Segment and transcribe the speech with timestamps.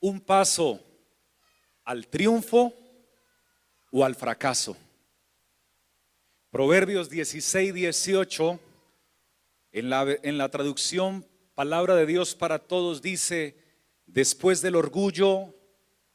[0.00, 0.80] un paso
[1.84, 2.72] al triunfo
[3.90, 4.76] o al fracaso.
[6.50, 8.60] Proverbios 16, 18,
[9.72, 13.56] en la, en la traducción Palabra de Dios para Todos dice,
[14.06, 15.54] después del orgullo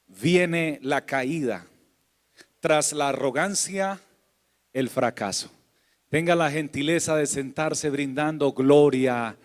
[0.07, 1.67] viene la caída,
[2.59, 3.99] tras la arrogancia
[4.71, 5.51] el fracaso.
[6.09, 9.35] Tenga la gentileza de sentarse brindando gloria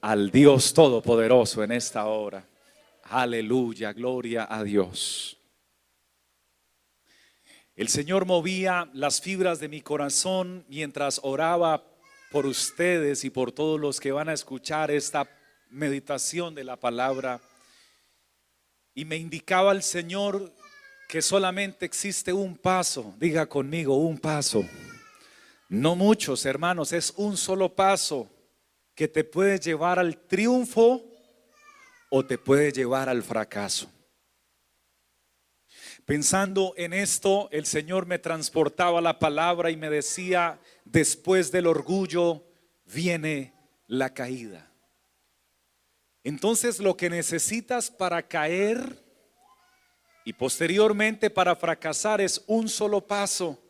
[0.00, 2.46] al Dios Todopoderoso en esta hora.
[3.04, 5.36] Aleluya, gloria a Dios.
[7.76, 11.84] El Señor movía las fibras de mi corazón mientras oraba
[12.30, 15.28] por ustedes y por todos los que van a escuchar esta
[15.68, 17.40] meditación de la palabra.
[18.94, 20.54] Y me indicaba el Señor
[21.08, 23.14] que solamente existe un paso.
[23.18, 24.64] Diga conmigo, un paso.
[25.68, 28.30] No muchos, hermanos, es un solo paso
[28.94, 31.13] que te puede llevar al triunfo
[32.16, 33.90] o te puede llevar al fracaso.
[36.04, 42.44] Pensando en esto, el Señor me transportaba la palabra y me decía, después del orgullo
[42.84, 43.52] viene
[43.88, 44.70] la caída.
[46.22, 49.04] Entonces lo que necesitas para caer
[50.24, 53.60] y posteriormente para fracasar es un solo paso.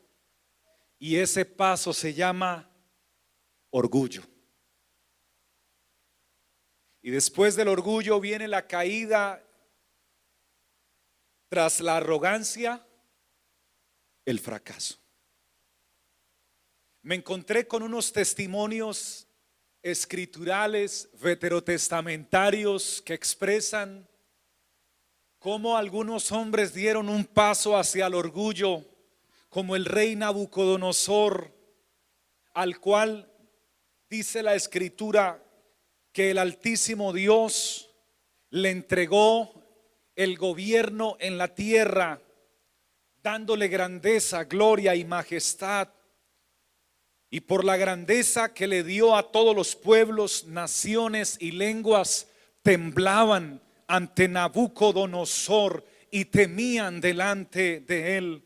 [0.98, 2.70] Y ese paso se llama
[3.70, 4.33] orgullo.
[7.04, 9.44] Y después del orgullo viene la caída
[11.50, 12.82] tras la arrogancia,
[14.24, 14.96] el fracaso.
[17.02, 19.28] Me encontré con unos testimonios
[19.82, 24.08] escriturales, veterotestamentarios, que expresan
[25.38, 28.82] cómo algunos hombres dieron un paso hacia el orgullo,
[29.50, 31.54] como el rey Nabucodonosor,
[32.54, 33.30] al cual
[34.08, 35.43] dice la escritura
[36.14, 37.90] que el Altísimo Dios
[38.50, 39.52] le entregó
[40.14, 42.22] el gobierno en la tierra,
[43.20, 45.88] dándole grandeza, gloria y majestad.
[47.30, 52.28] Y por la grandeza que le dio a todos los pueblos, naciones y lenguas,
[52.62, 58.44] temblaban ante Nabucodonosor y temían delante de él.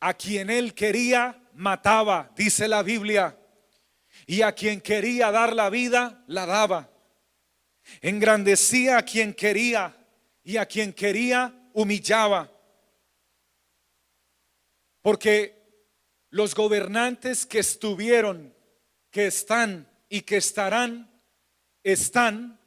[0.00, 3.36] A quien él quería, mataba, dice la Biblia.
[4.24, 6.90] Y a quien quería dar la vida, la daba.
[8.00, 9.96] Engrandecía a quien quería
[10.42, 12.50] y a quien quería humillaba.
[15.02, 15.56] Porque
[16.30, 18.54] los gobernantes que estuvieron,
[19.10, 21.10] que están y que estarán,
[21.82, 22.58] están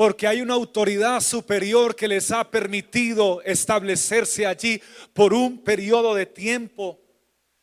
[0.00, 4.80] porque hay una autoridad superior que les ha permitido establecerse allí
[5.12, 6.98] por un periodo de tiempo.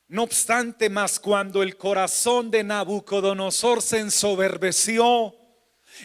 [0.08, 5.36] No obstante, más cuando el corazón de Nabucodonosor se ensoberbeció,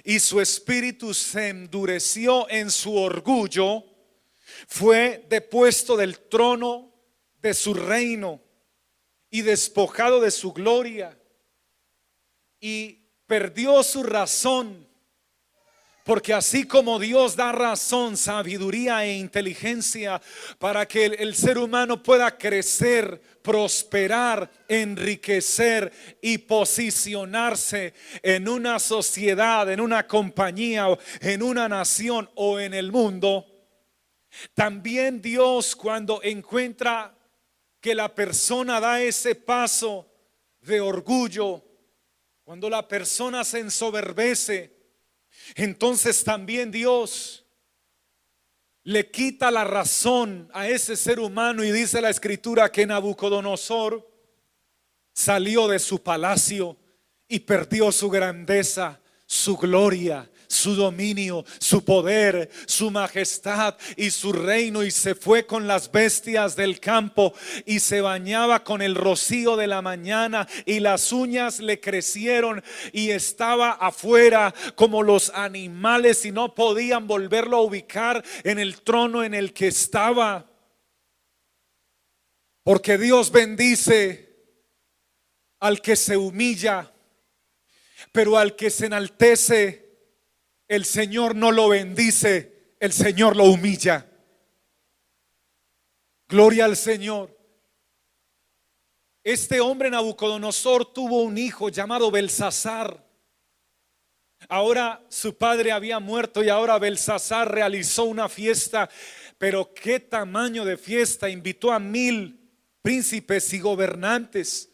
[0.05, 3.85] y su espíritu se endureció en su orgullo,
[4.67, 6.93] fue depuesto del trono
[7.41, 8.41] de su reino
[9.31, 11.19] y despojado de su gloria
[12.61, 14.89] y perdió su razón
[16.05, 20.21] porque así como Dios da razón, sabiduría e inteligencia
[20.59, 29.81] para que el, ser humano pueda crecer, prosperar, enriquecer y posicionarse en una sociedad, en
[29.81, 30.87] una compañía,
[31.21, 33.47] en una nación o en el mundo,
[34.55, 37.15] también Dios cuando encuentra
[37.81, 40.09] que la persona da ese paso
[40.61, 41.63] de orgullo,
[42.45, 44.75] cuando la persona se ensoberbece,
[45.57, 47.42] entonces también Dios
[48.85, 54.09] le quita la razón a ese ser humano y dice la escritura que Nabucodonosor
[55.13, 56.77] salió de su palacio
[57.29, 64.83] y perdió su grandeza, su gloria, su dominio, su poder, su majestad y su reino
[64.83, 67.33] y se fue con las bestias del campo
[67.65, 72.63] y se bañaba con el rocío de la mañana y las uñas le crecieron
[72.93, 79.25] y estaba afuera como los animales y no podían volverlo a ubicar en el trono
[79.25, 80.51] en el que estaba.
[82.63, 84.37] Porque Dios bendice
[85.61, 86.93] al que se humilla,
[88.13, 89.82] pero al que se enaltece
[90.73, 94.11] el Señor no lo bendice, el Señor lo humilla.
[96.27, 97.39] Gloria al Señor.
[99.23, 103.07] Este hombre Nabucodonosor tuvo un hijo llamado Belsasar.
[104.49, 108.89] Ahora su padre había muerto y ahora Belsasar realizó una fiesta.
[109.37, 111.29] Pero qué tamaño de fiesta.
[111.29, 114.73] Invitó a mil príncipes y gobernantes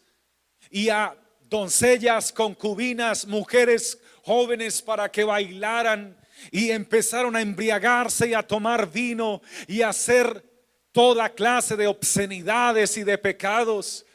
[0.71, 1.13] y a
[1.49, 6.17] doncellas, concubinas, mujeres jóvenes para que bailaran
[6.51, 10.43] y empezaron a embriagarse y a tomar vino y a hacer
[10.91, 14.05] toda clase de obscenidades y de pecados.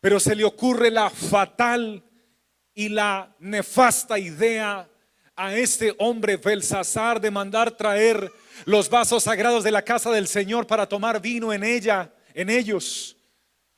[0.00, 2.04] Pero se le ocurre la fatal
[2.74, 4.88] y la nefasta idea
[5.36, 8.30] a este hombre Belsasar de mandar traer
[8.64, 13.16] los vasos sagrados de la casa del Señor para tomar vino en ella, en ellos.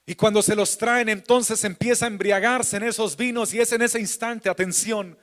[0.06, 3.82] Y cuando se los traen, entonces empieza a embriagarse en esos vinos y es en
[3.82, 5.18] ese instante, atención,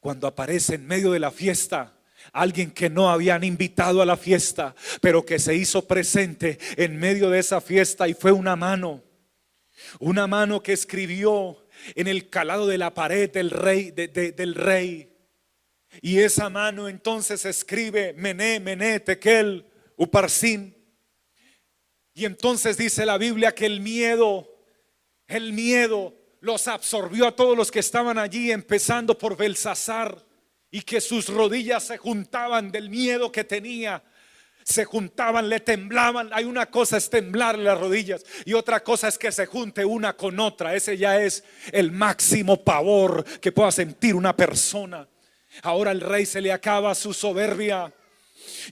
[0.00, 1.94] cuando aparece en medio de la fiesta
[2.32, 7.28] alguien que no habían invitado a la fiesta, pero que se hizo presente en medio
[7.28, 9.02] de esa fiesta y fue una mano,
[10.00, 13.50] una mano que escribió en el calado de la pared del
[14.54, 15.10] rey.
[16.00, 19.66] Y esa mano entonces escribe Mené, Mené, Tekel,
[19.96, 20.73] Uparsin.
[22.14, 24.48] Y entonces dice la Biblia que el miedo,
[25.26, 30.24] el miedo los absorbió a todos los que estaban allí, empezando por Belsasar,
[30.70, 34.02] y que sus rodillas se juntaban del miedo que tenía.
[34.64, 36.30] Se juntaban, le temblaban.
[36.32, 40.16] Hay una cosa es temblar las rodillas y otra cosa es que se junte una
[40.16, 40.74] con otra.
[40.74, 45.06] Ese ya es el máximo pavor que pueda sentir una persona.
[45.62, 47.92] Ahora el rey se le acaba su soberbia.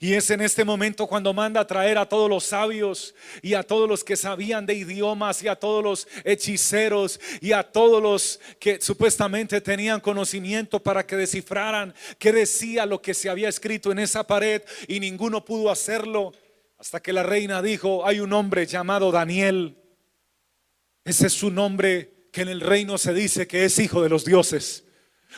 [0.00, 3.62] Y es en este momento cuando manda a traer a todos los sabios y a
[3.62, 8.40] todos los que sabían de idiomas y a todos los hechiceros y a todos los
[8.58, 14.00] que supuestamente tenían conocimiento para que descifraran qué decía lo que se había escrito en
[14.00, 16.32] esa pared y ninguno pudo hacerlo.
[16.78, 19.76] Hasta que la reina dijo, hay un hombre llamado Daniel.
[21.04, 24.24] Ese es su nombre que en el reino se dice que es hijo de los
[24.24, 24.84] dioses.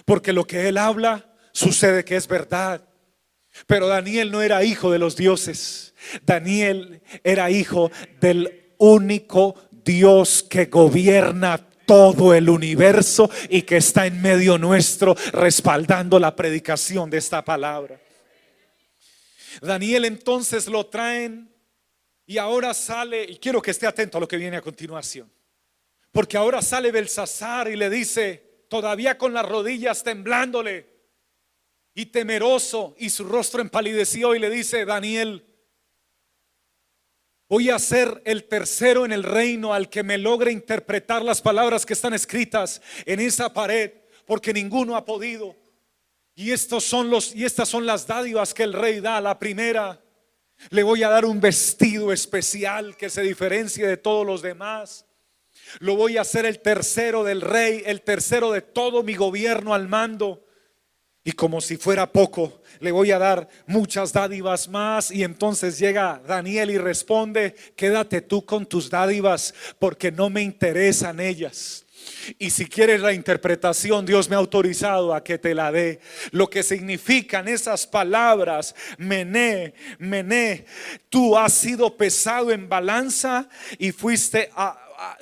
[0.06, 2.88] Porque lo que él habla sucede que es verdad.
[3.66, 5.94] Pero Daniel no era hijo de los dioses.
[6.24, 7.90] Daniel era hijo
[8.20, 16.18] del único Dios que gobierna todo el universo y que está en medio nuestro respaldando
[16.18, 18.00] la predicación de esta palabra.
[19.60, 21.50] Daniel entonces lo traen
[22.26, 25.30] y ahora sale, y quiero que esté atento a lo que viene a continuación,
[26.10, 30.93] porque ahora sale Belsasar y le dice, todavía con las rodillas temblándole,
[31.94, 35.46] y temeroso y su rostro empalideció y le dice, Daniel,
[37.48, 41.86] voy a ser el tercero en el reino al que me logre interpretar las palabras
[41.86, 43.92] que están escritas en esa pared,
[44.26, 45.56] porque ninguno ha podido.
[46.34, 49.20] Y estos son los y estas son las dádivas que el rey da.
[49.20, 50.02] La primera,
[50.70, 55.06] le voy a dar un vestido especial que se diferencie de todos los demás.
[55.78, 59.88] Lo voy a hacer el tercero del rey, el tercero de todo mi gobierno al
[59.88, 60.44] mando.
[61.24, 65.10] Y como si fuera poco, le voy a dar muchas dádivas más.
[65.10, 71.20] Y entonces llega Daniel y responde, quédate tú con tus dádivas porque no me interesan
[71.20, 71.84] ellas.
[72.38, 76.00] Y si quieres la interpretación, Dios me ha autorizado a que te la dé.
[76.30, 80.66] Lo que significan esas palabras, mené, mené,
[81.08, 83.48] tú has sido pesado en balanza
[83.78, 84.50] y fuiste,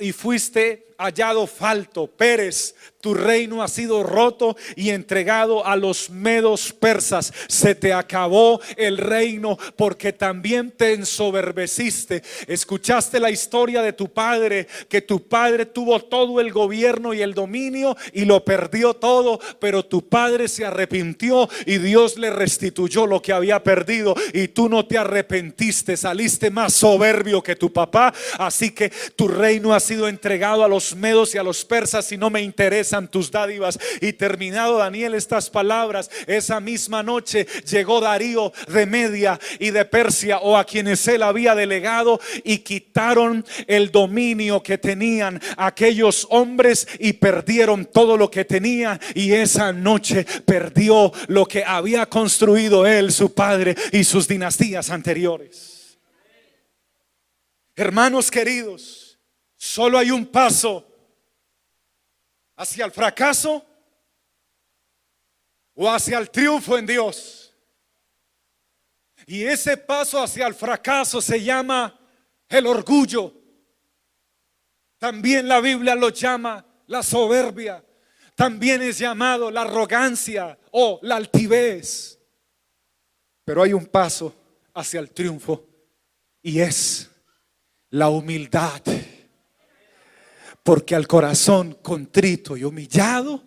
[0.01, 2.07] y fuiste hallado falto.
[2.07, 7.33] Pérez, tu reino ha sido roto y entregado a los medos persas.
[7.49, 12.23] Se te acabó el reino porque también te ensoberbeciste.
[12.47, 17.35] Escuchaste la historia de tu padre, que tu padre tuvo todo el gobierno y el
[17.35, 23.21] dominio y lo perdió todo, pero tu padre se arrepintió y Dios le restituyó lo
[23.21, 28.71] que había perdido y tú no te arrepentiste, saliste más soberbio que tu papá, así
[28.71, 32.31] que tu reino ha sido entregado a los medos y a los persas y no
[32.31, 33.79] me interesa tus dádivas.
[34.01, 40.39] Y terminado Daniel estas palabras, esa misma noche llegó Darío de Media y de Persia
[40.39, 47.15] o a quienes él había delegado y quitaron el dominio que tenían aquellos hombres y
[47.15, 53.35] perdieron todo lo que tenía y esa noche perdió lo que había construido él, su
[53.35, 55.99] padre y sus dinastías anteriores.
[57.75, 59.12] Hermanos queridos,
[59.63, 60.85] solo hay un paso
[62.57, 63.65] hacia el fracaso
[65.73, 67.55] o hacia el triunfo en Dios.
[69.25, 71.97] Y ese paso hacia el fracaso se llama
[72.49, 73.33] el orgullo.
[74.99, 77.85] También la Biblia lo llama la soberbia.
[78.35, 82.19] También es llamado la arrogancia o la altivez.
[83.45, 84.35] Pero hay un paso
[84.75, 85.65] hacia el triunfo
[86.43, 87.09] y es
[87.91, 88.83] la humildad
[90.63, 93.43] porque al corazón contrito y humillado,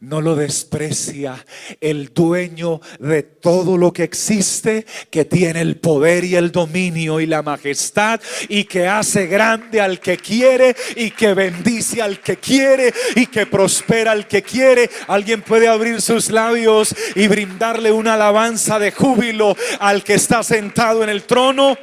[0.00, 1.44] no lo desprecia.
[1.80, 7.26] El dueño de todo lo que existe, que tiene el poder y el dominio y
[7.26, 12.92] la majestad y que hace grande al que quiere y que bendice al que quiere
[13.14, 14.90] y que prospera al que quiere.
[15.08, 21.02] Alguien puede abrir sus labios y brindarle una alabanza de júbilo al que está sentado
[21.02, 21.76] en el trono.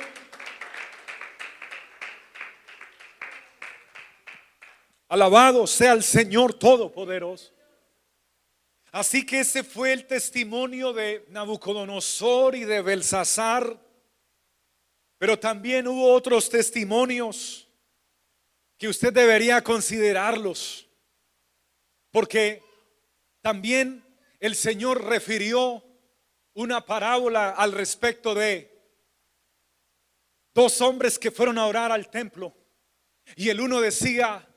[5.13, 7.53] Alabado sea el Señor Todopoderoso.
[8.91, 13.79] Así que ese fue el testimonio de Nabucodonosor y de Belsasar.
[15.19, 17.67] Pero también hubo otros testimonios
[18.75, 20.89] que usted debería considerarlos.
[22.09, 22.63] Porque
[23.41, 24.03] también
[24.39, 25.83] el Señor refirió
[26.55, 28.67] una parábola al respecto de
[30.55, 32.51] dos hombres que fueron a orar al templo.
[33.35, 34.49] Y el uno decía,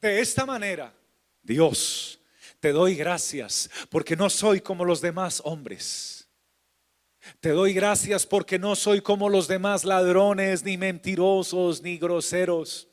[0.00, 0.94] de esta manera,
[1.42, 2.20] Dios,
[2.60, 6.28] te doy gracias porque no soy como los demás hombres.
[7.40, 12.88] Te doy gracias porque no soy como los demás ladrones, ni mentirosos, ni groseros.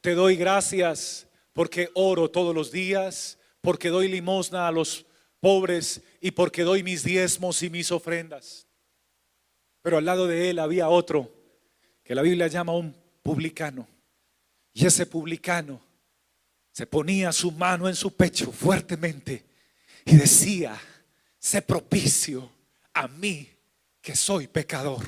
[0.00, 5.06] Te doy gracias porque oro todos los días, porque doy limosna a los
[5.40, 8.66] pobres y porque doy mis diezmos y mis ofrendas.
[9.82, 11.32] Pero al lado de él había otro
[12.02, 13.88] que la Biblia llama un publicano.
[14.72, 15.80] Y ese publicano
[16.76, 19.46] se ponía su mano en su pecho fuertemente
[20.04, 20.78] y decía,
[21.38, 22.52] sé propicio
[22.92, 23.48] a mí
[24.02, 25.02] que soy pecador.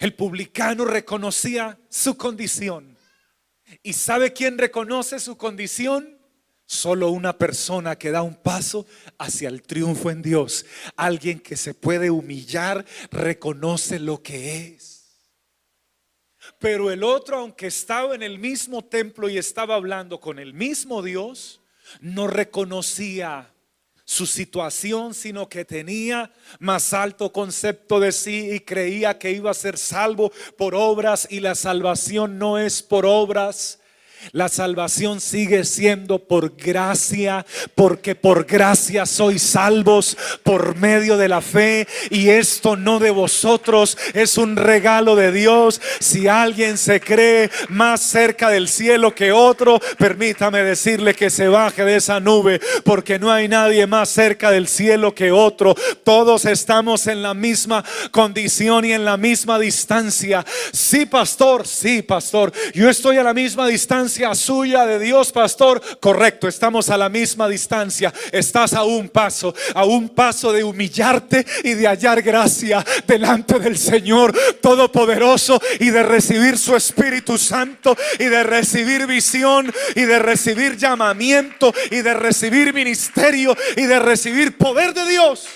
[0.00, 2.98] El publicano reconocía su condición.
[3.84, 6.18] ¿Y sabe quién reconoce su condición?
[6.64, 8.86] Solo una persona que da un paso
[9.18, 10.66] hacia el triunfo en Dios.
[10.96, 14.95] Alguien que se puede humillar, reconoce lo que es.
[16.58, 21.02] Pero el otro, aunque estaba en el mismo templo y estaba hablando con el mismo
[21.02, 21.60] Dios,
[22.00, 23.52] no reconocía
[24.04, 29.54] su situación, sino que tenía más alto concepto de sí y creía que iba a
[29.54, 33.80] ser salvo por obras y la salvación no es por obras,
[34.32, 41.40] la salvación sigue siendo por gracia, porque por gracia sois salvos por medio de la
[41.40, 41.86] fe.
[42.10, 45.80] Y esto no de vosotros, es un regalo de Dios.
[46.00, 51.84] Si alguien se cree más cerca del cielo que otro, permítame decirle que se baje
[51.84, 55.74] de esa nube, porque no hay nadie más cerca del cielo que otro.
[56.04, 60.44] Todos estamos en la misma condición y en la misma distancia.
[60.72, 62.52] Sí, pastor, sí, pastor.
[62.74, 67.48] Yo estoy a la misma distancia suya de Dios, pastor, correcto, estamos a la misma
[67.48, 68.12] distancia.
[68.32, 73.76] Estás a un paso, a un paso de humillarte y de hallar gracia delante del
[73.76, 80.76] Señor Todopoderoso y de recibir su Espíritu Santo y de recibir visión y de recibir
[80.76, 85.46] llamamiento y de recibir ministerio y de recibir poder de Dios.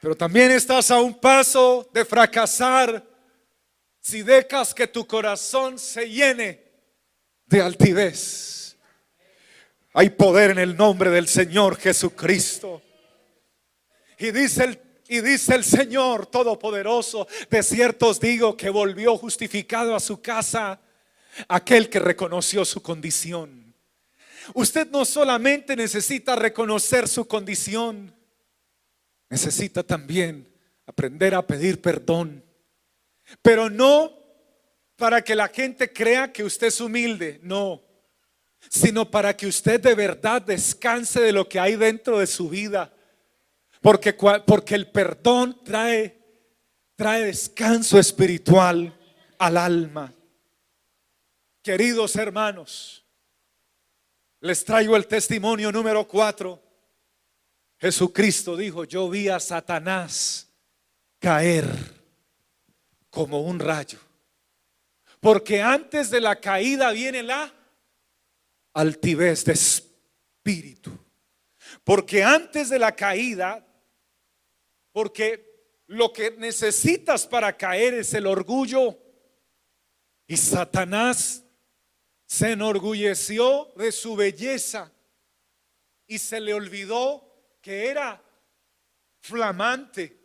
[0.00, 3.11] Pero también estás a un paso de fracasar
[4.02, 6.62] si dejas que tu corazón se llene
[7.46, 8.76] de altivez.
[9.94, 12.82] Hay poder en el nombre del Señor Jesucristo.
[14.18, 20.00] Y dice el y dice el Señor Todopoderoso, de ciertos digo que volvió justificado a
[20.00, 20.80] su casa
[21.48, 23.74] aquel que reconoció su condición.
[24.54, 28.14] Usted no solamente necesita reconocer su condición,
[29.28, 30.50] necesita también
[30.86, 32.41] aprender a pedir perdón
[33.40, 34.12] pero no
[34.96, 37.82] para que la gente crea que usted es humilde, no,
[38.68, 42.92] sino para que usted de verdad descanse de lo que hay dentro de su vida.
[43.80, 46.20] Porque, porque el perdón trae,
[46.94, 48.96] trae descanso espiritual
[49.38, 50.14] al alma.
[51.62, 53.04] Queridos hermanos,
[54.40, 56.62] les traigo el testimonio número cuatro.
[57.78, 60.48] Jesucristo dijo, yo vi a Satanás
[61.18, 62.01] caer
[63.12, 63.98] como un rayo.
[65.20, 67.52] Porque antes de la caída viene la
[68.72, 70.90] altivez de espíritu.
[71.84, 73.64] Porque antes de la caída,
[74.92, 78.98] porque lo que necesitas para caer es el orgullo.
[80.26, 81.44] Y Satanás
[82.24, 84.90] se enorgulleció de su belleza
[86.06, 88.22] y se le olvidó que era
[89.20, 90.21] flamante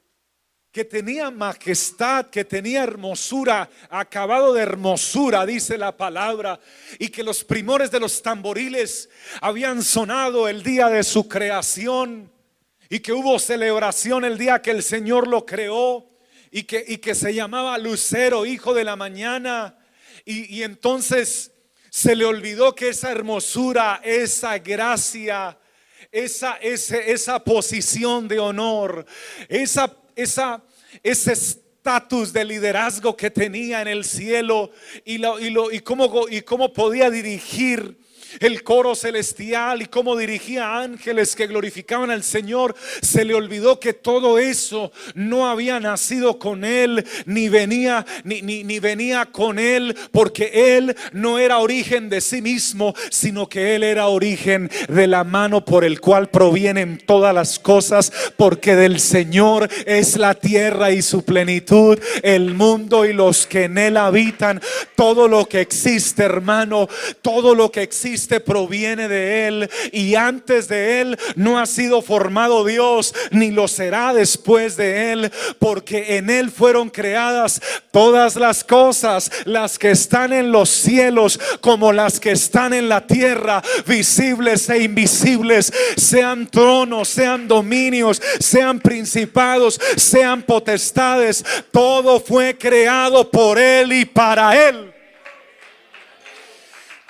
[0.71, 6.59] que tenía majestad, que tenía hermosura, acabado de hermosura, dice la palabra,
[6.99, 9.09] y que los primores de los tamboriles
[9.41, 12.31] habían sonado el día de su creación,
[12.89, 16.09] y que hubo celebración el día que el Señor lo creó,
[16.51, 19.77] y que, y que se llamaba Lucero, hijo de la mañana,
[20.25, 21.51] y, y entonces
[21.89, 25.57] Se le olvidó que esa hermosura, esa gracia,
[26.11, 29.05] esa, esa posición de honor,
[29.49, 30.61] esa, esa,
[31.03, 34.71] ese estatus de liderazgo que tenía en el cielo
[35.05, 37.97] y, lo, y, lo, y, cómo, y cómo podía dirigir
[38.39, 43.93] el coro celestial y cómo dirigía ángeles que glorificaban al Señor, se le olvidó que
[43.93, 50.77] todo eso no había nacido con él, ni venía, ni, ni, venía con él, porque
[50.77, 55.63] él no era origen de sí mismo, sino que él era origen de la mano
[55.63, 61.23] por el cual provienen todas las cosas, porque del Señor es la tierra y su
[61.23, 64.61] plenitud, el mundo y los que en él habitan,
[64.95, 66.87] todo lo que existe, hermano,
[67.21, 72.65] todo lo que existe proviene de Él y antes de Él no ha sido formado
[72.65, 79.31] Dios ni lo será después de Él, porque en Él fueron creadas todas las cosas,
[79.45, 84.83] las que están en los cielos como las que están en la tierra, visibles e
[84.83, 94.05] invisibles, sean tronos, sean dominios, sean principados, sean potestades, todo fue creado por Él y
[94.05, 94.96] para Él.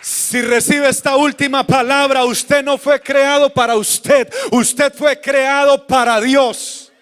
[0.07, 6.21] Si recibe esta última palabra, usted no fue creado para usted, usted fue creado para
[6.21, 6.93] Dios.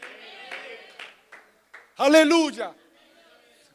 [1.97, 2.73] Aleluya.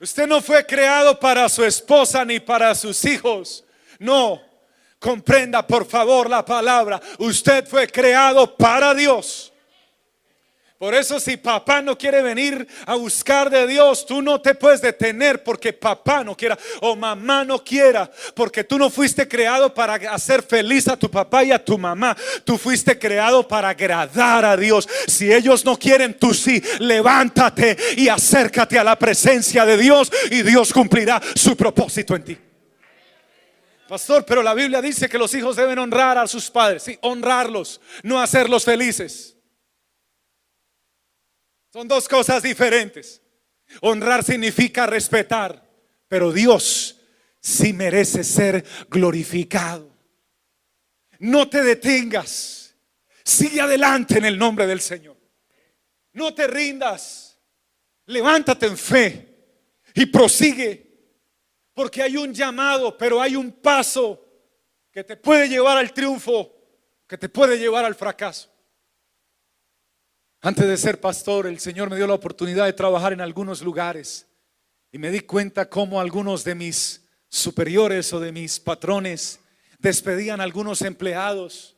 [0.01, 3.63] Usted no fue creado para su esposa ni para sus hijos.
[4.01, 4.43] No,
[4.99, 7.01] comprenda por favor la palabra.
[7.21, 9.53] Usted fue creado para Dios.
[10.81, 14.81] Por eso si papá no quiere venir a buscar de Dios, tú no te puedes
[14.81, 19.97] detener porque papá no quiera o mamá no quiera, porque tú no fuiste creado para
[20.11, 22.17] hacer feliz a tu papá y a tu mamá.
[22.47, 24.89] Tú fuiste creado para agradar a Dios.
[25.07, 30.41] Si ellos no quieren, tú sí, levántate y acércate a la presencia de Dios y
[30.41, 32.39] Dios cumplirá su propósito en ti.
[33.87, 37.83] Pastor, pero la Biblia dice que los hijos deben honrar a sus padres, sí, honrarlos,
[38.03, 39.37] no hacerlos felices.
[41.73, 43.23] Son dos cosas diferentes.
[43.81, 45.69] Honrar significa respetar,
[46.09, 47.01] pero Dios
[47.41, 49.97] sí merece ser glorificado.
[51.21, 52.75] No te detengas.
[53.23, 55.17] Sigue adelante en el nombre del Señor.
[56.13, 57.39] No te rindas.
[58.07, 59.29] Levántate en fe
[59.95, 60.91] y prosigue.
[61.73, 64.27] Porque hay un llamado, pero hay un paso
[64.91, 66.53] que te puede llevar al triunfo,
[67.07, 68.51] que te puede llevar al fracaso.
[70.43, 74.27] Antes de ser pastor, el Señor me dio la oportunidad de trabajar en algunos lugares
[74.91, 79.39] y me di cuenta cómo algunos de mis superiores o de mis patrones
[79.79, 81.77] despedían a algunos empleados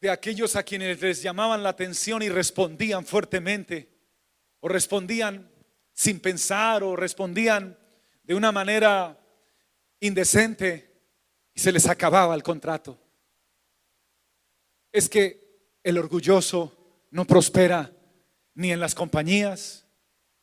[0.00, 3.92] de aquellos a quienes les llamaban la atención y respondían fuertemente
[4.60, 5.50] o respondían
[5.92, 7.76] sin pensar o respondían
[8.22, 9.18] de una manera
[9.98, 11.02] indecente
[11.52, 12.96] y se les acababa el contrato.
[14.92, 15.39] Es que
[15.82, 16.76] el orgulloso
[17.10, 17.92] no prospera
[18.54, 19.86] ni en las compañías,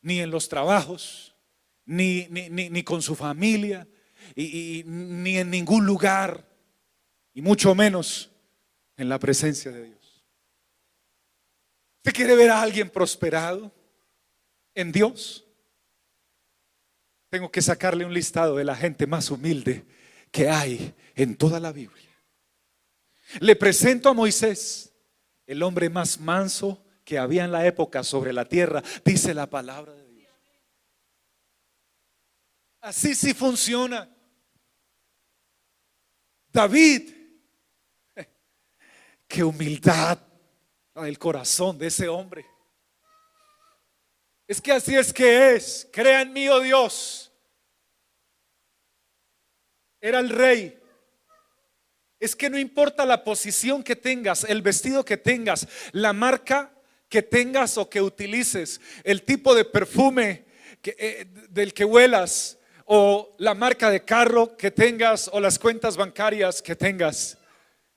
[0.00, 1.34] ni en los trabajos,
[1.84, 3.86] ni, ni, con su familia,
[4.34, 6.46] y, ni en ningún lugar,
[7.32, 8.30] y mucho menos
[8.96, 10.24] en la presencia de Dios.
[11.98, 13.72] ¿Usted quiere ver a alguien prosperado
[14.74, 15.46] en Dios?
[17.30, 19.84] Tengo que sacarle un listado de la gente más humilde
[20.30, 22.08] que hay en toda la Biblia.
[23.40, 24.87] Le presento a Moisés
[25.48, 29.94] el hombre más manso que había en la época sobre la tierra, dice la palabra
[29.94, 30.30] de Dios.
[32.82, 34.14] Así sí funciona.
[36.52, 37.10] David,
[39.26, 40.18] qué humildad
[40.96, 42.44] el corazón de ese hombre.
[44.46, 45.88] Es que así es que es.
[45.90, 47.32] Crea en mí, oh Dios.
[49.98, 50.78] Era el rey
[52.20, 56.72] es que no importa la posición que tengas, el vestido que tengas, la marca
[57.08, 60.44] que tengas o que utilices, el tipo de perfume
[60.84, 66.62] eh, del que huelas o la marca de carro que tengas o las cuentas bancarias
[66.62, 67.38] que tengas.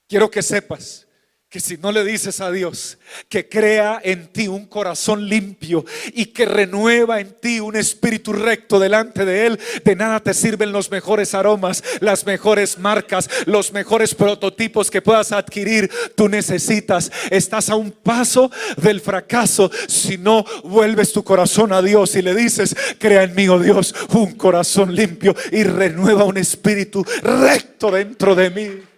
[0.08, 1.06] Quiero que sepas
[1.52, 2.96] que si no le dices a Dios
[3.28, 5.84] que crea en ti un corazón limpio
[6.14, 10.72] y que renueva en ti un espíritu recto delante de Él, de nada te sirven
[10.72, 15.90] los mejores aromas, las mejores marcas, los mejores prototipos que puedas adquirir.
[16.16, 22.16] Tú necesitas, estás a un paso del fracaso si no vuelves tu corazón a Dios
[22.16, 27.04] y le dices, crea en mí, oh Dios, un corazón limpio y renueva un espíritu
[27.22, 28.91] recto dentro de mí.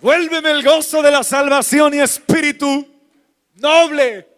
[0.00, 2.86] Vuélveme el gozo de la salvación y espíritu
[3.54, 4.28] noble.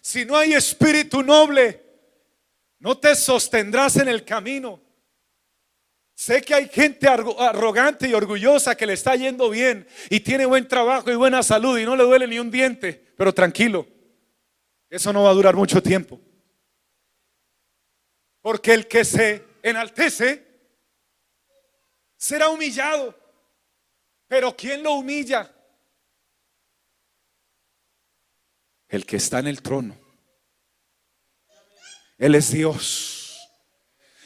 [0.00, 1.82] Si no hay espíritu noble,
[2.78, 4.80] no te sostendrás en el camino.
[6.14, 10.68] Sé que hay gente arrogante y orgullosa que le está yendo bien y tiene buen
[10.68, 13.86] trabajo y buena salud y no le duele ni un diente, pero tranquilo,
[14.90, 16.20] eso no va a durar mucho tiempo.
[18.42, 20.46] Porque el que se enaltece
[22.16, 23.14] será humillado.
[24.30, 25.52] Pero ¿quién lo humilla?
[28.88, 29.98] El que está en el trono.
[32.16, 33.40] Él es Dios.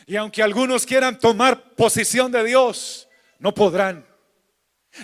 [0.05, 4.07] Y aunque algunos quieran tomar posición de Dios, no podrán.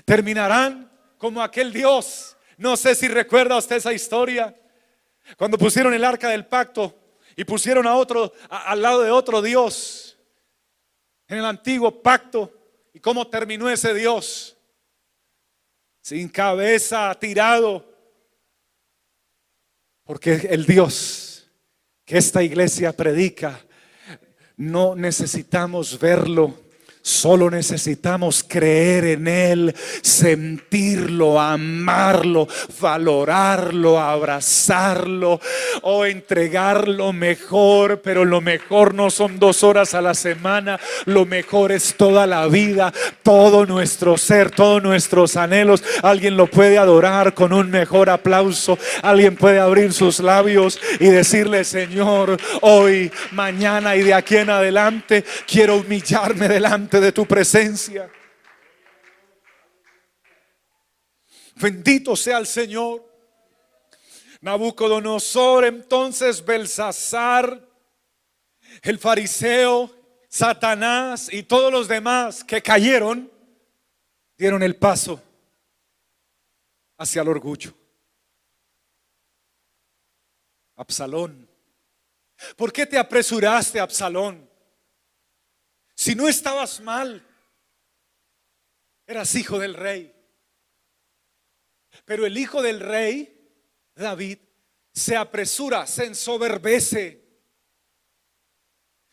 [0.05, 2.37] Terminarán como aquel Dios.
[2.59, 4.55] No sé si recuerda usted esa historia.
[5.39, 6.95] Cuando pusieron el arca del pacto
[7.37, 10.19] y pusieron a otro al lado de otro Dios
[11.27, 12.53] en el antiguo pacto.
[12.93, 14.59] ¿Y cómo terminó ese Dios?
[16.03, 17.85] Sin cabeza, tirado.
[20.05, 21.31] Porque el Dios
[22.05, 23.65] que esta iglesia predica,
[24.57, 26.59] no necesitamos verlo
[27.03, 32.47] Solo necesitamos creer en Él, sentirlo, amarlo,
[32.79, 35.41] valorarlo, abrazarlo
[35.81, 38.03] o entregarlo mejor.
[38.03, 42.47] Pero lo mejor no son dos horas a la semana, lo mejor es toda la
[42.49, 45.83] vida, todo nuestro ser, todos nuestros anhelos.
[46.03, 48.79] Alguien lo puede adorar con un mejor aplauso.
[49.01, 55.25] Alguien puede abrir sus labios y decirle, Señor, hoy, mañana y de aquí en adelante
[55.47, 58.11] quiero humillarme delante de tu presencia.
[61.57, 63.09] Bendito sea el Señor.
[64.41, 67.69] Nabucodonosor, entonces Belsasar,
[68.81, 69.95] el fariseo,
[70.31, 73.31] Satanás y todos los demás que cayeron,
[74.39, 75.23] dieron el paso
[76.97, 77.75] hacia el orgullo.
[80.77, 81.47] Absalón,
[82.57, 84.50] ¿por qué te apresuraste, Absalón?
[86.01, 87.23] Si no estabas mal,
[89.07, 90.17] eras hijo del rey.
[92.07, 93.55] Pero el hijo del rey,
[93.95, 94.39] David,
[94.95, 97.23] se apresura, se ensoberbece.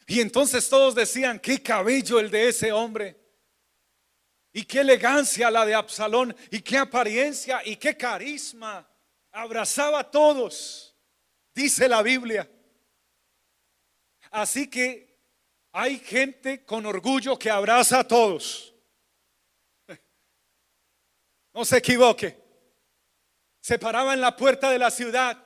[0.06, 3.20] Y entonces todos decían, qué cabello el de ese hombre.
[4.54, 6.34] Y qué elegancia la de Absalón.
[6.52, 8.90] Y qué apariencia y qué carisma.
[9.34, 10.96] Abrazaba a todos,
[11.54, 12.50] dice la Biblia.
[14.32, 15.07] Así que
[15.80, 18.74] hay gente con orgullo que abraza a todos.
[21.54, 22.36] No se equivoque.
[23.62, 25.38] Se paraba en la puerta de la ciudad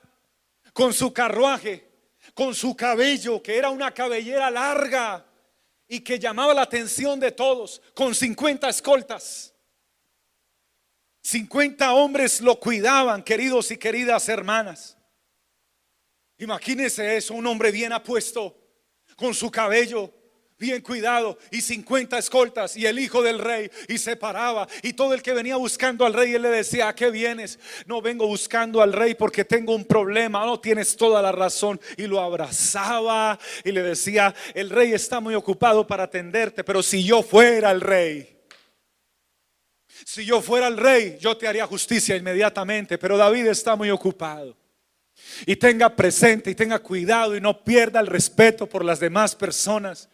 [0.72, 5.26] con su carruaje, con su cabello, que era una cabellera larga
[5.86, 9.54] y que llamaba la atención de todos, con 50 escoltas.
[11.24, 14.98] 50 hombres lo cuidaban, queridos y queridas hermanas.
[16.38, 18.58] Imagínense eso, un hombre bien apuesto,
[19.18, 20.21] con su cabello,
[20.62, 25.16] bien cuidado y 50 escoltas y el hijo del rey y se paraba y todo
[25.16, 27.58] el que venía buscando al rey él le decía, ¿a qué vienes?
[27.88, 32.06] No vengo buscando al rey porque tengo un problema, no tienes toda la razón y
[32.06, 37.24] lo abrazaba y le decía, el rey está muy ocupado para atenderte, pero si yo
[37.24, 38.38] fuera el rey,
[40.06, 44.56] si yo fuera el rey, yo te haría justicia inmediatamente, pero David está muy ocupado.
[45.46, 50.08] Y tenga presente y tenga cuidado y no pierda el respeto por las demás personas.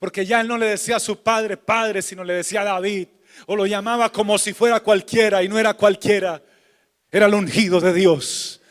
[0.00, 3.08] Porque ya él no le decía a su padre, padre, sino le decía a David.
[3.46, 6.42] O lo llamaba como si fuera cualquiera y no era cualquiera.
[7.12, 8.62] Era el ungido de Dios.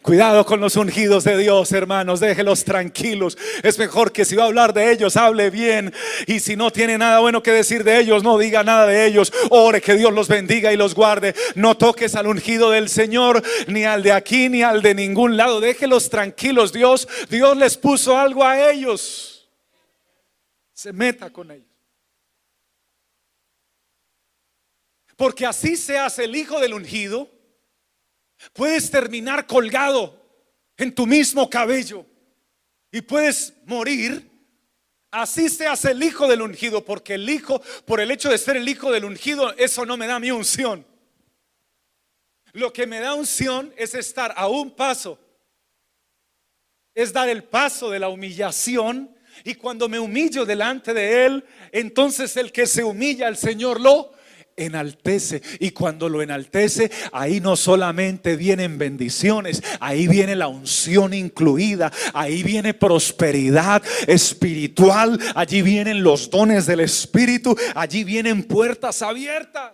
[0.00, 3.36] Cuidado con los ungidos de Dios, hermanos, déjelos tranquilos.
[3.64, 5.92] Es mejor que si va a hablar de ellos, hable bien.
[6.28, 9.32] Y si no tiene nada bueno que decir de ellos, no diga nada de ellos.
[9.50, 11.34] Ore que Dios los bendiga y los guarde.
[11.56, 15.60] No toques al ungido del Señor, ni al de aquí, ni al de ningún lado.
[15.60, 16.72] Déjelos tranquilos.
[16.72, 19.35] Dios, Dios les puso algo a ellos
[20.76, 21.74] se meta con ellos.
[25.16, 27.30] Porque así se hace el hijo del ungido.
[28.52, 30.22] Puedes terminar colgado
[30.76, 32.04] en tu mismo cabello
[32.92, 34.30] y puedes morir.
[35.10, 38.58] Así se hace el hijo del ungido, porque el hijo, por el hecho de ser
[38.58, 40.86] el hijo del ungido, eso no me da mi unción.
[42.52, 45.18] Lo que me da unción es estar a un paso,
[46.94, 52.36] es dar el paso de la humillación y cuando me humillo delante de Él, entonces
[52.36, 54.16] el que se humilla al Señor lo
[54.56, 55.42] enaltece.
[55.60, 62.42] Y cuando lo enaltece, ahí no solamente vienen bendiciones, ahí viene la unción incluida, ahí
[62.42, 69.72] viene prosperidad espiritual, allí vienen los dones del Espíritu, allí vienen puertas abiertas.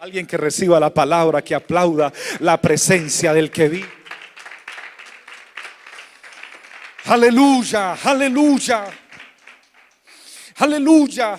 [0.00, 4.03] Alguien que reciba la palabra, que aplauda la presencia del que vive.
[7.06, 8.86] Aleluya, aleluya.
[10.56, 11.38] Aleluya.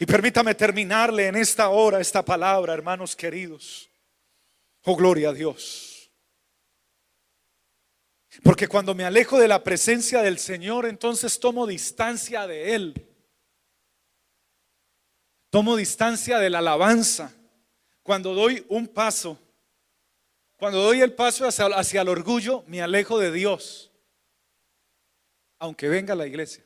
[0.00, 3.88] Y permítame terminarle en esta hora esta palabra, hermanos queridos.
[4.82, 6.10] Oh, gloria a Dios.
[8.42, 13.06] Porque cuando me alejo de la presencia del Señor, entonces tomo distancia de Él.
[15.50, 17.32] Tomo distancia de la alabanza.
[18.02, 19.38] Cuando doy un paso,
[20.56, 23.92] cuando doy el paso hacia, hacia el orgullo, me alejo de Dios.
[25.58, 26.64] Aunque venga la iglesia.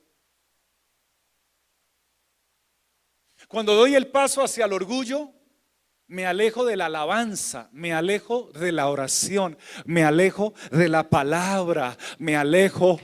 [3.49, 5.33] Cuando doy el paso hacia el orgullo,
[6.07, 11.97] me alejo de la alabanza, me alejo de la oración, me alejo de la palabra,
[12.19, 13.01] me alejo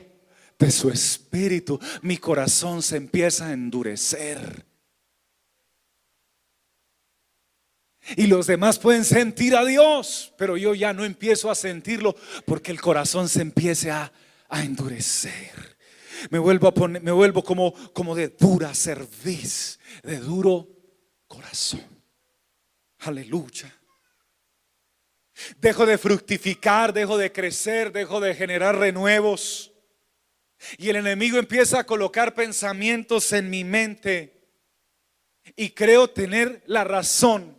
[0.58, 1.78] de su espíritu.
[2.02, 4.66] Mi corazón se empieza a endurecer.
[8.16, 12.70] Y los demás pueden sentir a Dios, pero yo ya no empiezo a sentirlo porque
[12.70, 14.12] el corazón se empieza
[14.48, 15.75] a, endurecer
[16.30, 20.68] me vuelvo a poner, me vuelvo como, como de dura cerviz, de duro
[21.26, 21.84] corazón.
[23.00, 23.72] Aleluya.
[25.58, 29.72] Dejo de fructificar, dejo de crecer, dejo de generar renuevos.
[30.78, 34.48] Y el enemigo empieza a colocar pensamientos en mi mente.
[35.54, 37.56] Y creo tener la razón.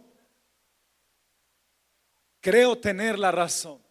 [2.42, 3.87] Creo tener la razón.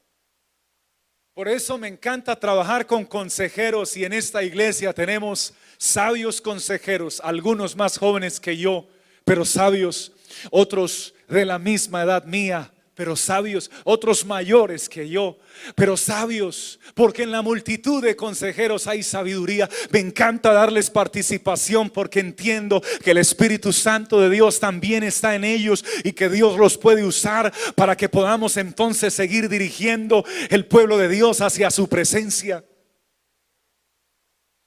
[1.37, 7.77] Por eso me encanta trabajar con consejeros y en esta iglesia tenemos sabios consejeros, algunos
[7.77, 8.87] más jóvenes que yo,
[9.23, 10.13] pero sabios,
[10.51, 15.39] otros de la misma edad mía, pero sabios, otros mayores que yo,
[15.75, 19.69] pero sabios, porque en la multitud de consejeros hay sabiduría.
[19.91, 25.45] Me encanta darles participación porque entiendo que el Espíritu Santo de Dios también está en
[25.45, 30.97] ellos y que Dios los puede usar para que podamos entonces seguir dirigiendo el pueblo
[30.97, 32.65] de Dios hacia su presencia.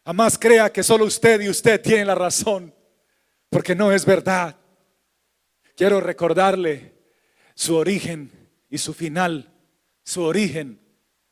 [0.06, 2.76] Jamás crea que solo usted y usted tiene la razón,
[3.50, 4.56] porque no es verdad.
[5.76, 6.99] Quiero recordarle
[7.60, 8.32] su origen
[8.70, 9.52] y su final.
[10.06, 10.80] Su origen,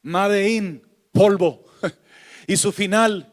[0.02, 1.64] Madein, polvo.
[2.48, 3.32] Y su final,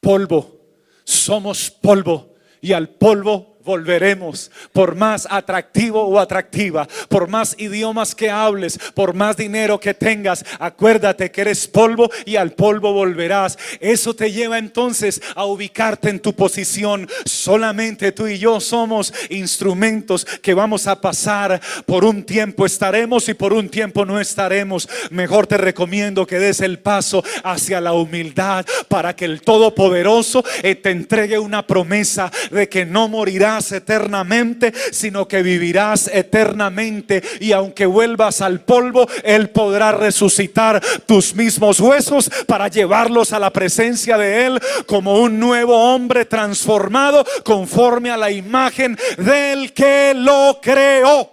[0.00, 0.60] polvo.
[1.04, 2.34] Somos polvo.
[2.60, 9.14] Y al polvo volveremos, por más atractivo o atractiva, por más idiomas que hables, por
[9.14, 13.58] más dinero que tengas, acuérdate que eres polvo y al polvo volverás.
[13.80, 17.08] Eso te lleva entonces a ubicarte en tu posición.
[17.24, 23.34] Solamente tú y yo somos instrumentos que vamos a pasar por un tiempo estaremos y
[23.34, 24.88] por un tiempo no estaremos.
[25.10, 30.74] Mejor te recomiendo que des el paso hacia la humildad para que el Todopoderoso eh,
[30.74, 37.22] te entregue una promesa de que no morirás eternamente, sino que vivirás eternamente.
[37.40, 43.50] Y aunque vuelvas al polvo, Él podrá resucitar tus mismos huesos para llevarlos a la
[43.50, 50.58] presencia de Él como un nuevo hombre transformado conforme a la imagen del que lo
[50.62, 51.30] creó.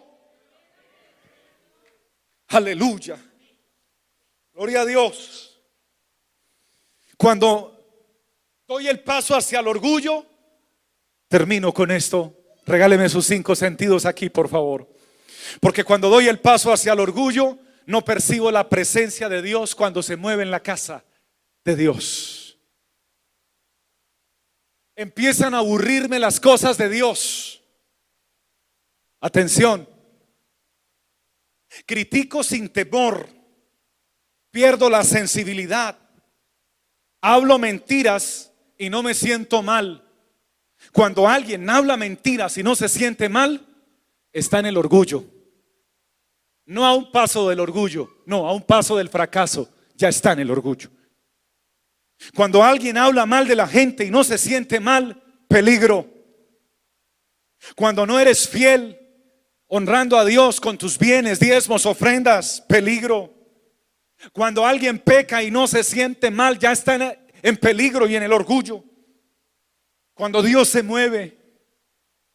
[2.49, 3.17] Aleluya.
[4.53, 5.61] Gloria a Dios.
[7.15, 7.75] Cuando
[8.67, 10.25] doy el paso hacia el orgullo,
[11.29, 12.35] Termino con esto.
[12.65, 14.89] Regáleme sus cinco sentidos aquí, por favor.
[15.61, 20.03] Porque cuando doy el paso hacia el orgullo, no percibo la presencia de Dios cuando
[20.03, 21.05] se mueve en la casa
[21.63, 22.59] de Dios.
[24.95, 27.63] Empiezan a aburrirme las cosas de Dios.
[29.21, 29.87] Atención.
[31.85, 33.29] Critico sin temor.
[34.51, 35.97] Pierdo la sensibilidad.
[37.21, 40.08] Hablo mentiras y no me siento mal.
[40.91, 43.65] Cuando alguien habla mentiras y no se siente mal,
[44.31, 45.23] está en el orgullo.
[46.65, 50.39] No a un paso del orgullo, no, a un paso del fracaso, ya está en
[50.39, 50.89] el orgullo.
[52.35, 56.07] Cuando alguien habla mal de la gente y no se siente mal, peligro.
[57.75, 58.99] Cuando no eres fiel,
[59.67, 63.33] honrando a Dios con tus bienes, diezmos, ofrendas, peligro.
[64.33, 68.33] Cuando alguien peca y no se siente mal, ya está en, peligro y en el
[68.33, 68.83] orgullo.
[70.19, 71.37] Cuando Dios se mueve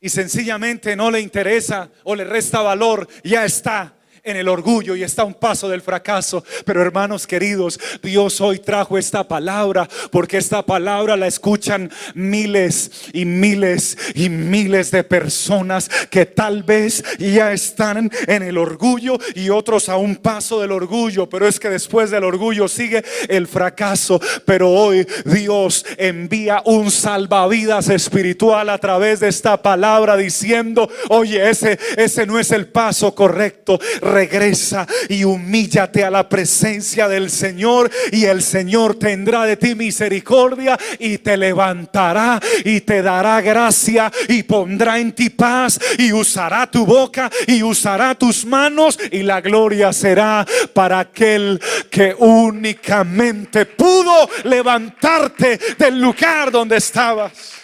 [0.00, 3.94] y sencillamente no le interesa o le resta valor, ya está
[4.24, 6.42] en el orgullo y está un paso del fracaso.
[6.64, 13.26] Pero hermanos queridos, Dios hoy trajo esta palabra porque esta palabra la escuchan miles y
[13.26, 19.90] miles y miles de personas que tal vez ya están en el orgullo y otros
[19.90, 21.28] a un paso del orgullo.
[21.28, 24.20] Pero es que después del orgullo sigue el fracaso.
[24.46, 31.78] Pero hoy Dios envía un salvavidas espiritual a través de esta palabra diciendo, oye, ese,
[31.98, 33.78] ese no es el paso correcto
[34.14, 40.78] regresa y humíllate a la presencia del Señor y el Señor tendrá de ti misericordia
[41.00, 46.86] y te levantará y te dará gracia y pondrá en ti paz y usará tu
[46.86, 55.58] boca y usará tus manos y la gloria será para aquel que únicamente pudo levantarte
[55.76, 57.63] del lugar donde estabas.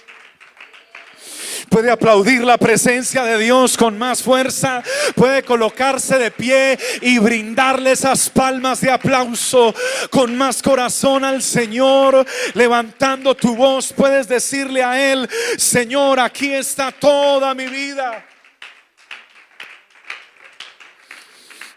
[1.70, 4.82] Puede aplaudir la presencia de Dios con más fuerza.
[5.14, 9.72] Puede colocarse de pie y brindarle esas palmas de aplauso
[10.10, 12.26] con más corazón al Señor.
[12.54, 18.26] Levantando tu voz, puedes decirle a Él, Señor, aquí está toda mi vida.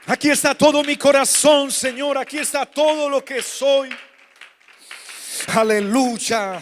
[0.08, 2.18] Aquí está todo mi corazón, Señor.
[2.18, 3.90] Aquí está todo lo que soy.
[5.54, 6.60] Aleluya.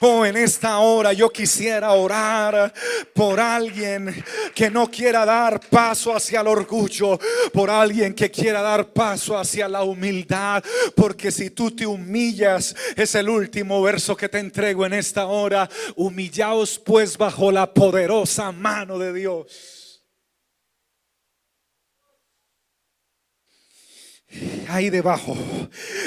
[0.00, 2.72] Oh, en esta hora yo quisiera orar
[3.12, 7.18] por alguien que no quiera dar paso hacia el orgullo,
[7.52, 10.62] por alguien que quiera dar paso hacia la humildad,
[10.94, 15.68] porque si tú te humillas, es el último verso que te entrego en esta hora,
[15.96, 19.81] humillaos pues bajo la poderosa mano de Dios.
[24.68, 25.36] Ahí debajo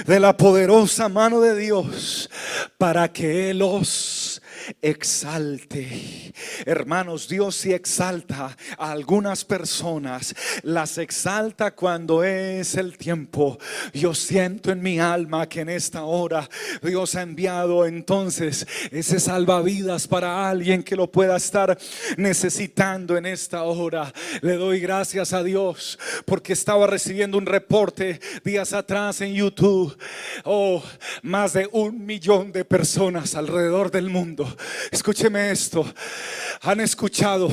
[0.06, 2.30] de la poderosa mano de Dios
[2.78, 4.42] para que Él os
[4.82, 6.34] exalte.
[6.66, 13.58] Hermanos, Dios sí exalta a algunas personas, las exalta cuando es el tiempo.
[13.94, 16.50] Yo siento en mi alma que en esta hora
[16.82, 21.78] Dios ha enviado entonces ese salvavidas para alguien que lo pueda estar
[22.18, 24.14] necesitando en esta hora.
[24.42, 29.98] Le doy gracias a Dios porque estaba recibiendo un reporte días atrás en YouTube.
[30.44, 30.84] Oh,
[31.22, 34.55] más de un millón de personas alrededor del mundo
[34.92, 35.86] Escúcheme esto.
[36.62, 37.50] Han escuchado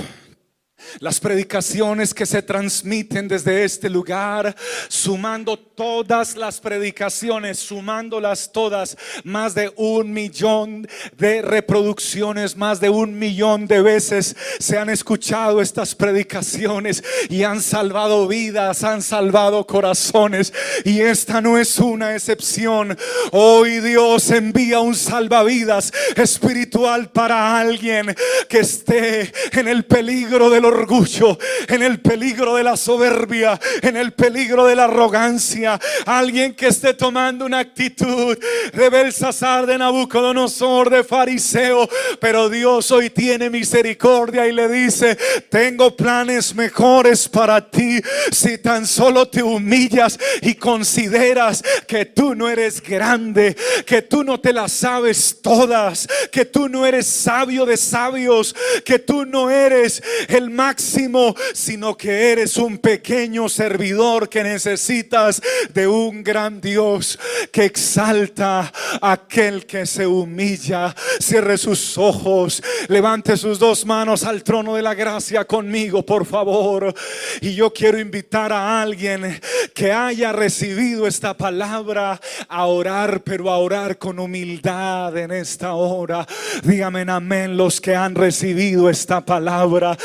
[1.01, 4.55] las predicaciones que se transmiten desde este lugar,
[4.89, 13.19] sumando todas las predicaciones, sumándolas todas, más de un millón de reproducciones, más de un
[13.19, 20.53] millón de veces se han escuchado estas predicaciones y han salvado vidas, han salvado corazones.
[20.85, 22.97] Y esta no es una excepción.
[23.33, 28.15] Hoy Dios envía un salvavidas espiritual para alguien
[28.49, 33.97] que esté en el peligro de los orgullo, en el peligro de la soberbia, en
[33.97, 35.79] el peligro de la arrogancia.
[36.07, 38.37] Alguien que esté tomando una actitud
[38.73, 41.89] de Belsasar, de Nabucodonosor, de fariseo.
[42.21, 45.17] Pero Dios hoy tiene misericordia y le dice,
[45.49, 48.01] tengo planes mejores para ti.
[48.31, 53.57] Si tan solo te humillas y consideras que tú no eres grande,
[53.87, 58.55] que tú no te las sabes todas, que tú no eres sabio de sabios,
[58.85, 65.43] que tú no eres el máximo, sino que eres un pequeño servidor que necesitas
[65.75, 67.19] de un gran Dios
[67.51, 70.95] que exalta a aquel que se humilla.
[71.19, 76.95] Cierre sus ojos, levante sus dos manos al trono de la gracia conmigo, por favor.
[77.41, 79.41] Y yo quiero invitar a alguien
[79.75, 86.25] que haya recibido esta palabra a orar, pero a orar con humildad en esta hora.
[86.63, 89.99] Dígame amén los que han recibido esta palabra.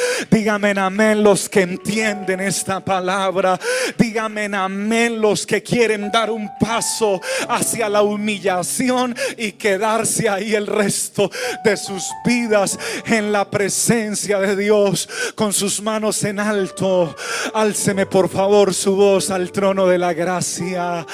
[0.49, 3.59] Amén los que entienden esta palabra.
[3.97, 10.67] Dígame amén los que quieren dar un paso hacia la humillación y quedarse ahí el
[10.67, 11.29] resto
[11.63, 17.15] de sus vidas en la presencia de Dios con sus manos en alto.
[17.53, 21.05] Álceme por favor su voz al trono de la gracia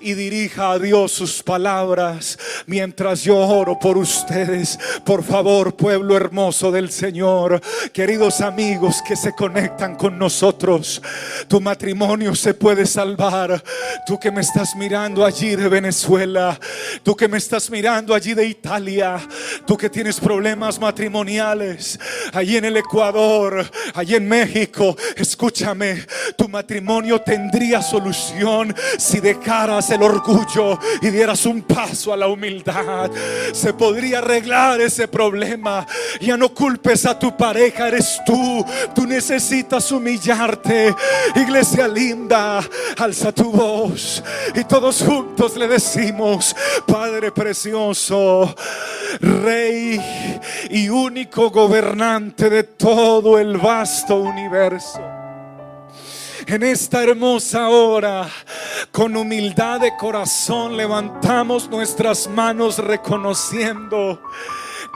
[0.00, 4.78] y dirija a Dios sus palabras mientras yo oro por ustedes.
[5.04, 7.60] Por favor, pueblo hermoso del Señor,
[7.92, 11.02] queridos amigos que se conectan con nosotros.
[11.48, 13.62] Tu matrimonio se puede salvar.
[14.06, 16.58] Tú que me estás mirando allí de Venezuela,
[17.02, 19.18] tú que me estás mirando allí de Italia,
[19.66, 21.98] tú que tienes problemas matrimoniales,
[22.32, 30.02] allí en el Ecuador, allí en México, escúchame, tu matrimonio tendría solución si dejaras el
[30.02, 33.10] orgullo y dieras un paso a la humildad.
[33.52, 35.86] Se podría arreglar ese problema.
[36.20, 38.57] Ya no culpes a tu pareja, eres tú.
[38.94, 40.94] Tú necesitas humillarte.
[41.34, 42.60] Iglesia linda,
[42.96, 44.22] alza tu voz
[44.54, 46.54] y todos juntos le decimos,
[46.86, 48.54] Padre precioso,
[49.20, 50.00] Rey
[50.70, 55.00] y único gobernante de todo el vasto universo
[56.48, 58.26] en esta hermosa hora,
[58.90, 64.22] con humildad de corazón, levantamos nuestras manos reconociendo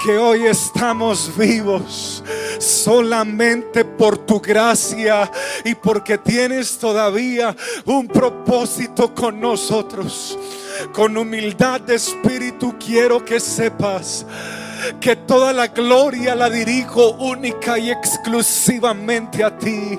[0.05, 2.23] que hoy estamos vivos
[2.59, 5.31] solamente por tu gracia
[5.65, 10.39] y porque tienes todavía un propósito con nosotros.
[10.93, 14.27] Con humildad de espíritu quiero que sepas
[15.01, 19.99] que toda la gloria la dirijo única y exclusivamente a ti.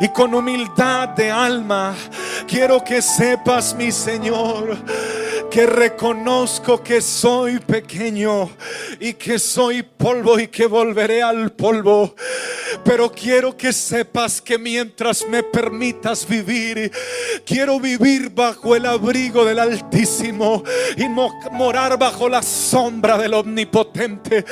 [0.00, 1.94] Y con humildad de alma
[2.46, 4.76] quiero que sepas, mi Señor,
[5.50, 8.50] que reconozco que soy pequeño
[9.00, 12.14] y que soy polvo y que volveré al polvo.
[12.84, 16.90] Pero quiero que sepas que mientras me permitas vivir,
[17.44, 20.62] quiero vivir bajo el abrigo del Altísimo
[20.96, 24.44] y morar bajo la sombra del Omnipotente.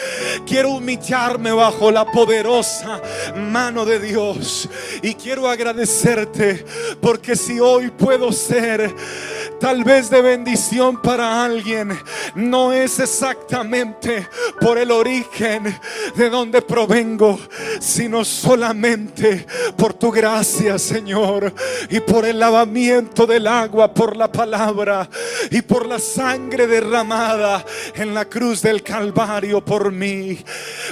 [0.47, 3.01] Quiero humillarme bajo la poderosa
[3.37, 4.69] mano de Dios
[5.03, 6.65] y quiero agradecerte
[7.01, 8.95] porque si hoy puedo ser
[9.61, 11.99] tal vez de bendición para alguien,
[12.35, 14.29] no es exactamente
[14.61, 15.79] por el origen
[16.15, 17.39] de donde provengo,
[17.81, 19.47] sino solamente
[19.77, 21.53] por tu gracia, Señor,
[21.91, 25.09] y por el lavamiento del agua, por la palabra
[25.51, 30.39] y por la sangre derramada en la cruz del Calvario por mí.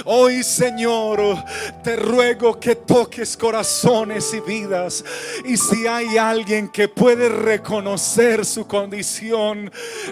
[0.05, 1.43] Hoy, Señor,
[1.83, 5.03] te ruego que toques corazones y vidas.
[5.45, 9.71] Y si hay alguien que puede reconocer su condición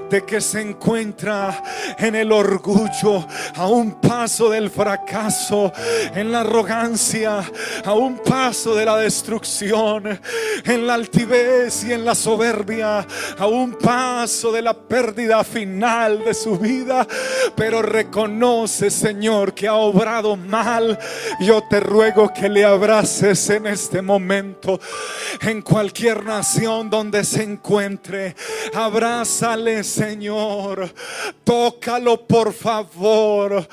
[0.10, 1.64] de que se encuentra
[1.97, 3.26] en el orgullo,
[3.56, 5.72] a un paso del fracaso,
[6.16, 6.93] en la arrogancia,
[7.86, 10.20] a un paso de la destrucción,
[10.64, 16.36] en la altivez y en la soberbia, a un paso de la pérdida final de
[16.36, 17.08] su vida,
[17.56, 21.00] pero reconoce, Señor, que ha obrado mal.
[21.39, 24.80] Yo te ruego que le abraces en este momento,
[25.41, 28.36] en cualquier nación donde se encuentre.
[28.76, 30.94] Abrázale, Señor.
[31.44, 33.68] Tócalo, por favor.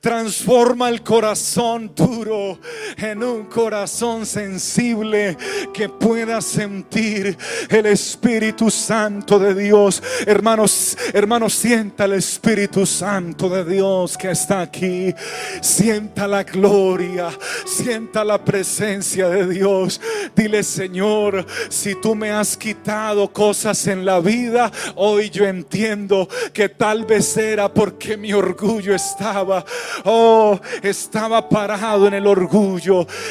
[0.00, 2.55] Transforma el corazón duro
[2.96, 5.36] en un corazón sensible
[5.72, 7.36] que pueda sentir
[7.68, 10.02] el Espíritu Santo de Dios.
[10.26, 15.14] Hermanos, hermanos, sienta el Espíritu Santo de Dios que está aquí.
[15.60, 17.30] Sienta la gloria,
[17.64, 20.00] sienta la presencia de Dios.
[20.34, 26.68] Dile, Señor, si tú me has quitado cosas en la vida, hoy yo entiendo que
[26.68, 29.64] tal vez era porque mi orgullo estaba,
[30.04, 32.45] oh, estaba parado en el orgullo.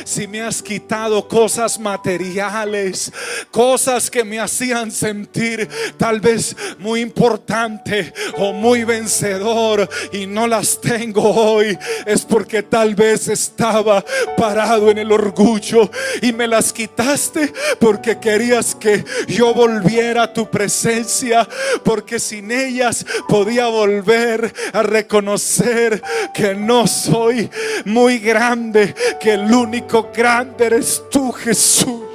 [0.04, 3.12] Si me has quitado cosas materiales,
[3.52, 10.80] cosas que me hacían sentir tal vez muy importante o muy vencedor y no las
[10.82, 14.04] tengo hoy, es porque tal vez estaba
[14.38, 15.90] parado en el orgullo
[16.22, 21.48] y me las quitaste porque querías que yo volviera a tu presencia,
[21.84, 26.02] porque sin ellas podía volver a reconocer
[26.34, 27.50] que no soy
[27.86, 32.15] muy grande, que el único grande eres tú, Jesús.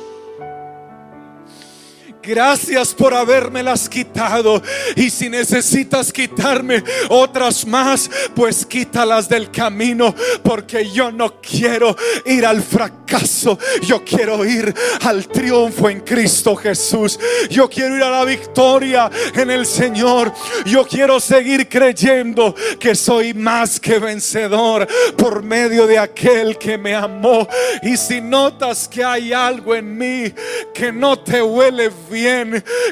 [2.22, 3.14] Gracias por
[3.62, 4.62] las quitado.
[4.94, 10.14] Y si necesitas quitarme otras más, pues quítalas del camino.
[10.42, 11.96] Porque yo no quiero
[12.26, 13.58] ir al fracaso.
[13.82, 17.18] Yo quiero ir al triunfo en Cristo Jesús.
[17.48, 20.32] Yo quiero ir a la victoria en el Señor.
[20.66, 26.94] Yo quiero seguir creyendo que soy más que vencedor por medio de aquel que me
[26.94, 27.48] amó.
[27.82, 30.32] Y si notas que hay algo en mí
[30.74, 32.09] que no te huele bien,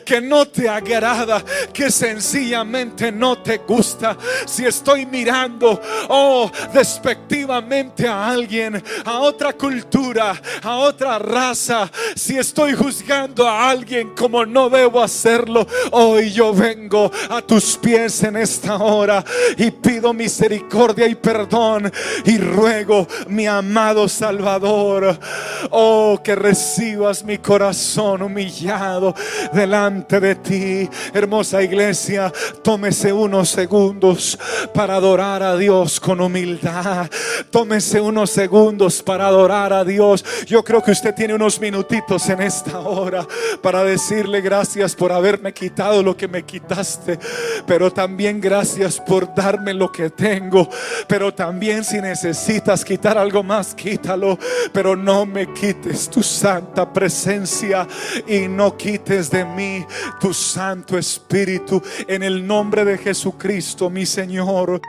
[0.05, 1.43] que no te agrada,
[1.73, 4.16] que sencillamente no te gusta.
[4.47, 12.75] Si estoy mirando, oh, despectivamente a alguien, a otra cultura, a otra raza, si estoy
[12.75, 18.77] juzgando a alguien como no debo hacerlo, hoy yo vengo a tus pies en esta
[18.77, 19.25] hora
[19.57, 21.93] y pido misericordia y perdón
[22.25, 25.19] y ruego, mi amado Salvador,
[25.71, 29.07] oh, que recibas mi corazón humillado
[29.52, 30.88] delante de ti.
[31.12, 32.32] Hermosa iglesia,
[32.62, 34.38] tómese unos segundos
[34.74, 37.09] para adorar a Dios con humildad.
[37.50, 40.24] Tómese unos segundos para adorar a Dios.
[40.46, 43.26] Yo creo que usted tiene unos minutitos en esta hora
[43.62, 47.18] para decirle gracias por haberme quitado lo que me quitaste,
[47.66, 50.68] pero también gracias por darme lo que tengo.
[51.06, 54.38] Pero también si necesitas quitar algo más, quítalo,
[54.72, 57.86] pero no me quites tu santa presencia
[58.26, 59.86] y no quites de mí
[60.20, 64.80] tu Santo Espíritu en el nombre de Jesucristo, mi Señor.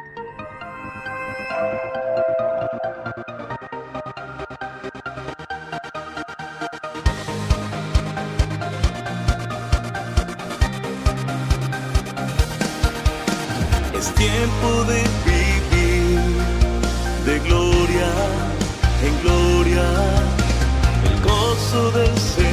[13.98, 16.20] Es tiempo de vivir
[17.26, 18.12] de gloria
[19.04, 19.84] en gloria.
[21.06, 22.49] El gozo del Señor.